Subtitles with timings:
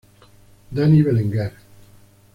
[0.77, 1.53] Dani Belenguer.